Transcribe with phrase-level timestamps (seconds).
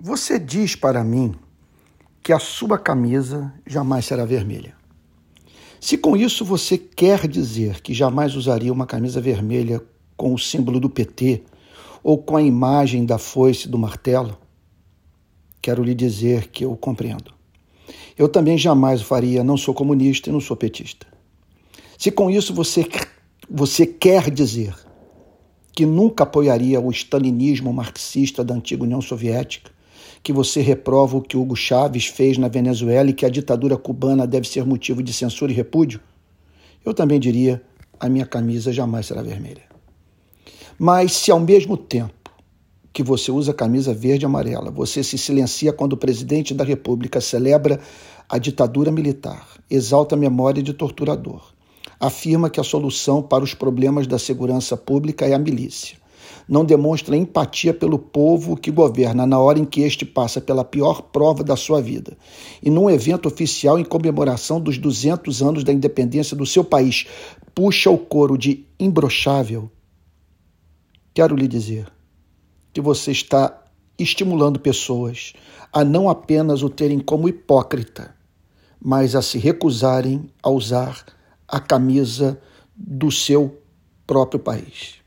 [0.00, 1.34] Você diz para mim
[2.22, 4.76] que a sua camisa jamais será vermelha.
[5.80, 9.82] Se com isso você quer dizer que jamais usaria uma camisa vermelha
[10.16, 11.42] com o símbolo do PT
[12.00, 14.38] ou com a imagem da foice do martelo,
[15.60, 17.34] quero lhe dizer que eu compreendo.
[18.16, 21.08] Eu também jamais o faria, não sou comunista e não sou petista.
[21.98, 22.86] Se com isso você,
[23.50, 24.76] você quer dizer
[25.72, 29.76] que nunca apoiaria o stalinismo marxista da antiga União Soviética,
[30.22, 34.26] que você reprova o que Hugo Chávez fez na Venezuela e que a ditadura cubana
[34.26, 36.00] deve ser motivo de censura e repúdio?
[36.84, 37.62] Eu também diria:
[37.98, 39.62] a minha camisa jamais será vermelha.
[40.78, 42.12] Mas se ao mesmo tempo
[42.92, 47.20] que você usa camisa verde e amarela, você se silencia quando o presidente da República
[47.20, 47.80] celebra
[48.28, 51.52] a ditadura militar, exalta a memória de torturador,
[51.98, 55.96] afirma que a solução para os problemas da segurança pública é a milícia
[56.48, 61.02] não demonstra empatia pelo povo que governa na hora em que este passa pela pior
[61.02, 62.16] prova da sua vida.
[62.62, 67.06] E num evento oficial em comemoração dos 200 anos da independência do seu país,
[67.54, 69.70] puxa o coro de imbrochável.
[71.12, 71.90] Quero lhe dizer
[72.72, 73.64] que você está
[73.98, 75.32] estimulando pessoas
[75.72, 78.14] a não apenas o terem como hipócrita,
[78.80, 81.04] mas a se recusarem a usar
[81.46, 82.40] a camisa
[82.76, 83.60] do seu
[84.06, 84.97] próprio país.